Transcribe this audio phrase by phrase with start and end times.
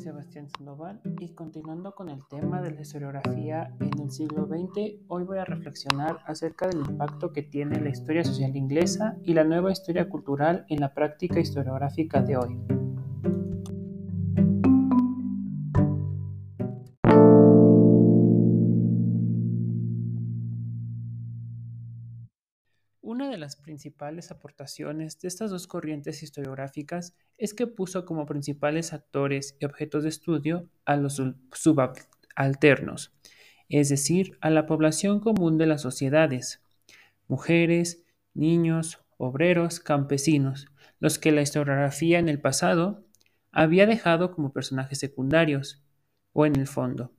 [0.00, 5.24] Sebastián Sandoval y continuando con el tema de la historiografía en el siglo XX, hoy
[5.24, 9.70] voy a reflexionar acerca del impacto que tiene la historia social inglesa y la nueva
[9.70, 12.79] historia cultural en la práctica historiográfica de hoy.
[23.02, 28.92] Una de las principales aportaciones de estas dos corrientes historiográficas es que puso como principales
[28.92, 33.14] actores y objetos de estudio a los subalternos,
[33.70, 36.62] es decir, a la población común de las sociedades,
[37.26, 38.04] mujeres,
[38.34, 40.66] niños, obreros, campesinos,
[40.98, 43.06] los que la historiografía en el pasado
[43.50, 45.82] había dejado como personajes secundarios
[46.34, 47.14] o en el fondo.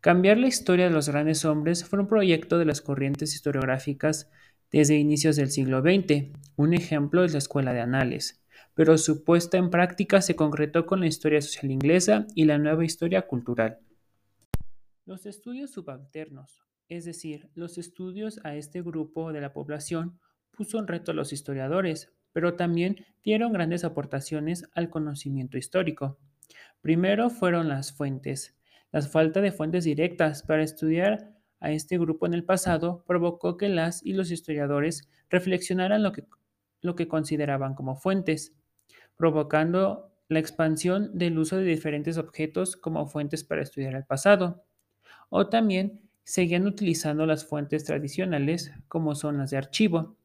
[0.00, 4.30] Cambiar la historia de los grandes hombres fue un proyecto de las corrientes historiográficas
[4.72, 6.32] desde inicios del siglo XX.
[6.56, 8.42] Un ejemplo es la Escuela de Anales,
[8.74, 12.84] pero su puesta en práctica se concretó con la historia social inglesa y la nueva
[12.84, 13.78] historia cultural.
[15.04, 20.18] Los estudios subalternos, es decir, los estudios a este grupo de la población,
[20.50, 26.18] puso en reto a los historiadores, pero también dieron grandes aportaciones al conocimiento histórico.
[26.80, 28.56] Primero fueron las fuentes,
[28.92, 33.68] la falta de fuentes directas para estudiar a este grupo en el pasado provocó que
[33.68, 36.24] las y los historiadores reflexionaran lo que,
[36.80, 38.54] lo que consideraban como fuentes,
[39.16, 44.64] provocando la expansión del uso de diferentes objetos como fuentes para estudiar el pasado.
[45.30, 50.16] O también seguían utilizando las fuentes tradicionales como son las de archivo,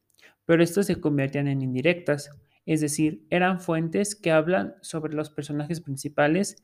[0.45, 2.29] pero estas se convertían en indirectas,
[2.65, 6.61] es decir, eran fuentes que hablan sobre los personajes principales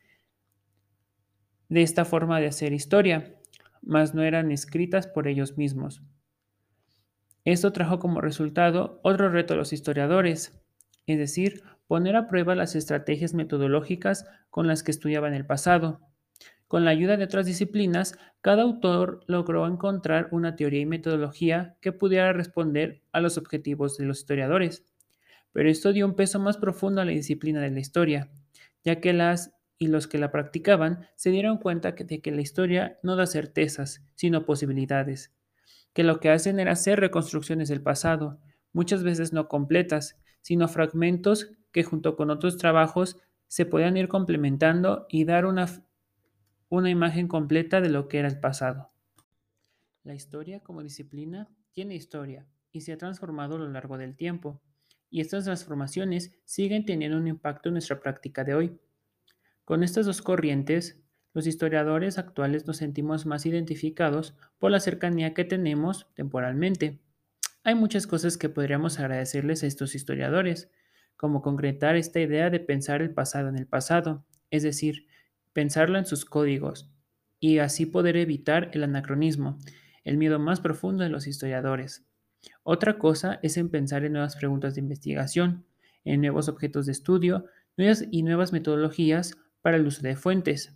[1.69, 3.38] de esta forma de hacer historia,
[3.81, 6.01] mas no eran escritas por ellos mismos.
[7.45, 10.61] Esto trajo como resultado otro reto a los historiadores,
[11.07, 16.01] es decir, poner a prueba las estrategias metodológicas con las que estudiaban el pasado.
[16.67, 21.91] Con la ayuda de otras disciplinas, cada autor logró encontrar una teoría y metodología que
[21.91, 24.85] pudiera responder a los objetivos de los historiadores.
[25.51, 28.29] Pero esto dio un peso más profundo a la disciplina de la historia,
[28.83, 32.99] ya que las y los que la practicaban se dieron cuenta de que la historia
[33.01, 35.33] no da certezas, sino posibilidades,
[35.93, 38.39] que lo que hacen era hacer reconstrucciones del pasado,
[38.73, 45.07] muchas veces no completas, sino fragmentos que junto con otros trabajos se podían ir complementando
[45.09, 45.65] y dar una,
[46.67, 48.91] una imagen completa de lo que era el pasado.
[50.03, 54.61] La historia como disciplina tiene historia y se ha transformado a lo largo del tiempo,
[55.09, 58.79] y estas transformaciones siguen teniendo un impacto en nuestra práctica de hoy.
[59.69, 60.99] Con estas dos corrientes,
[61.31, 66.97] los historiadores actuales nos sentimos más identificados por la cercanía que tenemos temporalmente.
[67.63, 70.71] Hay muchas cosas que podríamos agradecerles a estos historiadores,
[71.17, 75.05] como concretar esta idea de pensar el pasado en el pasado, es decir,
[75.53, 76.89] pensarlo en sus códigos,
[77.39, 79.59] y así poder evitar el anacronismo,
[80.03, 82.07] el miedo más profundo de los historiadores.
[82.63, 85.67] Otra cosa es en pensar en nuevas preguntas de investigación,
[86.05, 87.45] en nuevos objetos de estudio
[87.77, 90.75] nuevas y nuevas metodologías para el uso de fuentes.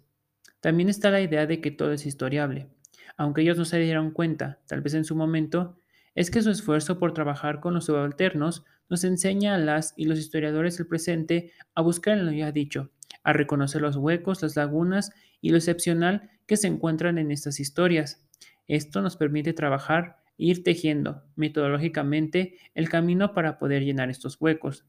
[0.60, 2.70] También está la idea de que todo es historiable.
[3.18, 5.78] Aunque ellos no se dieron cuenta, tal vez en su momento,
[6.16, 10.20] es que su esfuerzo por trabajar con los subalternos nos enseña a las y los
[10.20, 12.92] historiadores del presente a buscar en lo ya dicho,
[13.24, 15.12] a reconocer los huecos, las lagunas
[15.42, 18.26] y lo excepcional que se encuentran en estas historias.
[18.68, 24.86] Esto nos permite trabajar e ir tejiendo metodológicamente el camino para poder llenar estos huecos.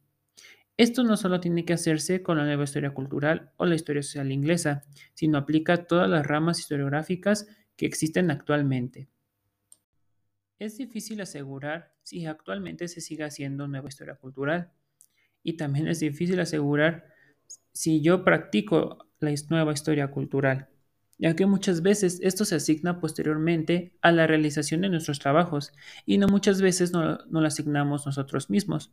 [0.76, 4.32] Esto no solo tiene que hacerse con la nueva historia cultural o la historia social
[4.32, 4.82] inglesa,
[5.14, 7.46] sino aplica a todas las ramas historiográficas
[7.76, 9.08] que existen actualmente.
[10.58, 14.72] Es difícil asegurar si actualmente se sigue haciendo nueva historia cultural
[15.44, 17.06] y también es difícil asegurar
[17.72, 20.68] si yo practico la nueva historia cultural,
[21.18, 25.72] ya que muchas veces esto se asigna posteriormente a la realización de nuestros trabajos
[26.04, 28.92] y no muchas veces no, lo asignamos nosotros mismos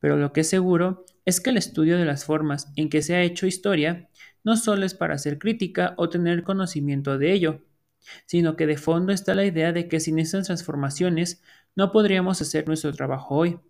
[0.00, 3.14] pero lo que es seguro es que el estudio de las formas en que se
[3.14, 4.08] ha hecho historia
[4.44, 7.62] no solo es para hacer crítica o tener conocimiento de ello,
[8.26, 11.42] sino que de fondo está la idea de que sin estas transformaciones
[11.76, 13.60] no podríamos hacer nuestro trabajo hoy.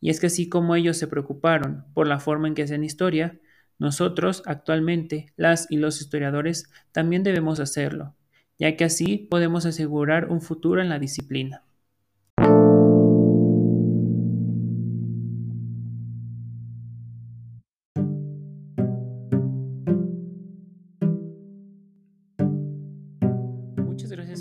[0.00, 3.38] Y es que así como ellos se preocuparon por la forma en que hacen historia,
[3.78, 8.14] nosotros actualmente, las y los historiadores, también debemos hacerlo,
[8.58, 11.67] ya que así podemos asegurar un futuro en la disciplina.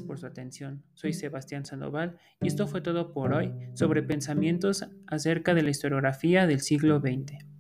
[0.08, 0.84] Por su atención.
[0.94, 6.48] Soy Sebastián Sandoval y esto fue todo por hoy sobre pensamientos acerca de la historiografía
[6.48, 7.57] del siglo XX.